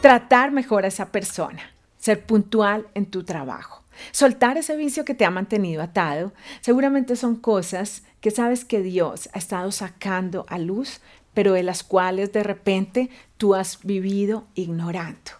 tratar 0.00 0.52
mejor 0.52 0.84
a 0.84 0.88
esa 0.88 1.10
persona, 1.10 1.72
ser 1.98 2.24
puntual 2.24 2.86
en 2.94 3.06
tu 3.06 3.24
trabajo. 3.24 3.82
Soltar 4.12 4.56
ese 4.56 4.76
vicio 4.76 5.04
que 5.04 5.14
te 5.14 5.24
ha 5.24 5.30
mantenido 5.30 5.82
atado, 5.82 6.32
seguramente 6.60 7.16
son 7.16 7.34
cosas 7.34 8.04
que 8.20 8.30
sabes 8.30 8.64
que 8.64 8.80
Dios 8.80 9.28
ha 9.32 9.38
estado 9.38 9.72
sacando 9.72 10.46
a 10.48 10.58
luz, 10.58 11.00
pero 11.34 11.52
de 11.52 11.64
las 11.64 11.82
cuales 11.82 12.32
de 12.32 12.44
repente 12.44 13.10
tú 13.38 13.56
has 13.56 13.82
vivido 13.82 14.46
ignorando. 14.54 15.32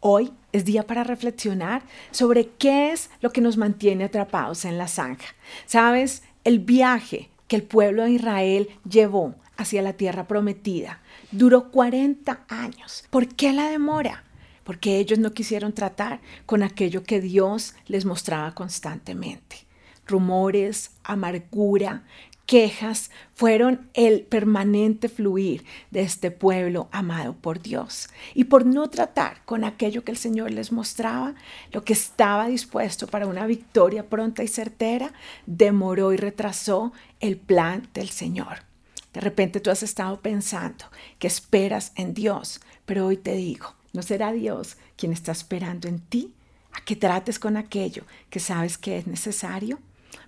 Hoy 0.00 0.32
es 0.52 0.64
día 0.64 0.86
para 0.86 1.04
reflexionar 1.04 1.82
sobre 2.10 2.48
qué 2.48 2.92
es 2.92 3.10
lo 3.20 3.32
que 3.32 3.42
nos 3.42 3.58
mantiene 3.58 4.04
atrapados 4.04 4.64
en 4.64 4.78
la 4.78 4.88
zanja. 4.88 5.34
Sabes, 5.66 6.22
el 6.44 6.60
viaje 6.60 7.28
que 7.48 7.56
el 7.56 7.62
pueblo 7.62 8.04
de 8.04 8.12
Israel 8.12 8.68
llevó 8.88 9.34
hacia 9.56 9.82
la 9.82 9.94
tierra 9.94 10.26
prometida 10.26 11.00
duró 11.30 11.70
40 11.70 12.44
años. 12.48 13.04
¿Por 13.10 13.28
qué 13.28 13.52
la 13.52 13.68
demora? 13.68 14.24
Porque 14.64 14.98
ellos 14.98 15.18
no 15.18 15.32
quisieron 15.32 15.72
tratar 15.72 16.20
con 16.44 16.62
aquello 16.62 17.04
que 17.04 17.20
Dios 17.20 17.74
les 17.86 18.04
mostraba 18.04 18.54
constantemente. 18.54 19.66
Rumores, 20.06 20.92
amargura, 21.04 22.04
quejas 22.46 23.10
fueron 23.34 23.90
el 23.94 24.22
permanente 24.22 25.08
fluir 25.08 25.64
de 25.90 26.00
este 26.00 26.30
pueblo 26.30 26.88
amado 26.92 27.34
por 27.34 27.60
Dios. 27.60 28.08
Y 28.34 28.44
por 28.44 28.64
no 28.64 28.88
tratar 28.88 29.44
con 29.44 29.64
aquello 29.64 30.04
que 30.04 30.12
el 30.12 30.16
Señor 30.16 30.52
les 30.52 30.72
mostraba, 30.72 31.34
lo 31.72 31.84
que 31.84 31.92
estaba 31.92 32.46
dispuesto 32.46 33.06
para 33.08 33.26
una 33.26 33.46
victoria 33.46 34.08
pronta 34.08 34.42
y 34.42 34.48
certera, 34.48 35.12
demoró 35.46 36.12
y 36.12 36.16
retrasó 36.16 36.92
el 37.20 37.36
plan 37.36 37.88
del 37.92 38.08
Señor. 38.08 38.64
De 39.16 39.22
repente 39.22 39.60
tú 39.60 39.70
has 39.70 39.82
estado 39.82 40.20
pensando 40.20 40.84
que 41.18 41.26
esperas 41.26 41.92
en 41.94 42.12
Dios, 42.12 42.60
pero 42.84 43.06
hoy 43.06 43.16
te 43.16 43.34
digo, 43.34 43.74
¿no 43.94 44.02
será 44.02 44.30
Dios 44.30 44.76
quien 44.94 45.10
está 45.10 45.32
esperando 45.32 45.88
en 45.88 46.00
ti 46.00 46.34
a 46.72 46.84
que 46.84 46.96
trates 46.96 47.38
con 47.38 47.56
aquello 47.56 48.02
que 48.28 48.40
sabes 48.40 48.76
que 48.76 48.98
es 48.98 49.06
necesario? 49.06 49.78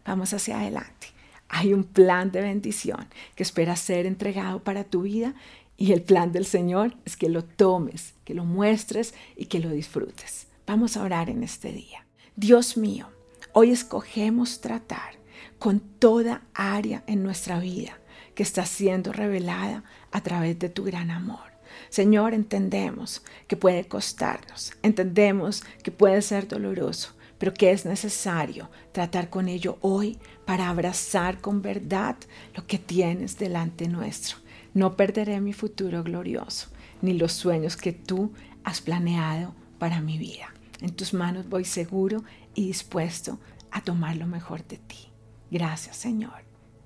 Vamos 0.07 0.33
hacia 0.33 0.59
adelante. 0.59 1.09
Hay 1.51 1.75
un 1.75 1.85
plan 1.85 2.33
de 2.33 2.41
bendición 2.41 3.09
que 3.35 3.43
espera 3.43 3.77
ser 3.77 4.07
entregado 4.07 4.65
para 4.65 4.85
tu 4.85 5.03
vida 5.03 5.35
y 5.77 5.93
el 5.93 6.01
plan 6.01 6.33
del 6.33 6.47
Señor 6.47 6.97
es 7.05 7.19
que 7.19 7.29
lo 7.29 7.45
tomes, 7.45 8.15
que 8.25 8.33
lo 8.33 8.47
muestres 8.47 9.13
y 9.37 9.45
que 9.45 9.61
lo 9.61 9.69
disfrutes. 9.69 10.47
Vamos 10.67 10.97
a 10.97 11.03
orar 11.03 11.29
en 11.29 11.43
este 11.43 11.73
día. 11.73 12.07
Dios 12.37 12.79
mío, 12.79 13.11
hoy 13.53 13.71
escogemos 13.71 14.63
tratar 14.63 15.19
con 15.59 15.79
toda 15.79 16.41
área 16.55 17.05
en 17.07 17.23
nuestra 17.23 17.61
vida 17.61 17.99
que 18.39 18.45
está 18.45 18.65
siendo 18.67 19.13
revelada 19.13 19.83
a 20.13 20.21
través 20.21 20.57
de 20.61 20.69
tu 20.69 20.85
gran 20.85 21.11
amor. 21.11 21.51
Señor, 21.89 22.35
entendemos 22.35 23.25
que 23.49 23.57
puede 23.57 23.89
costarnos, 23.89 24.75
entendemos 24.85 25.65
que 25.83 25.91
puede 25.91 26.23
ser 26.23 26.47
doloroso, 26.47 27.17
pero 27.37 27.53
que 27.53 27.73
es 27.73 27.85
necesario 27.85 28.71
tratar 28.93 29.29
con 29.29 29.49
ello 29.49 29.77
hoy 29.81 30.19
para 30.47 30.69
abrazar 30.69 31.41
con 31.41 31.63
verdad 31.63 32.15
lo 32.55 32.65
que 32.65 32.79
tienes 32.79 33.37
delante 33.39 33.89
nuestro. 33.89 34.37
No 34.73 34.97
perderé 34.97 35.41
mi 35.41 35.53
futuro 35.53 36.05
glorioso, 36.05 36.69
ni 37.03 37.15
los 37.15 37.33
sueños 37.33 37.77
que 37.77 37.93
tú 37.93 38.33
has 38.63 38.81
planeado 38.81 39.53
para 39.81 40.01
mi 40.01 40.17
vida. 40.17 40.55
En 40.81 40.95
tus 40.95 41.13
manos 41.13 41.49
voy 41.49 41.65
seguro 41.65 42.23
y 42.55 42.69
dispuesto 42.69 43.41
a 43.73 43.81
tomar 43.81 44.15
lo 44.15 44.29
mejor 44.29 44.65
de 44.65 44.77
ti. 44.77 45.09
Gracias 45.51 45.97
Señor. 45.97 46.45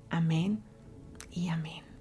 Amén 0.09 0.72
y 1.33 1.49
amén. 1.49 1.92